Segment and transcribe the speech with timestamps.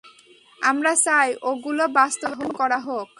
[0.59, 3.07] আমরা চাই ওগুলো বাস্তবায়ন করা হোক।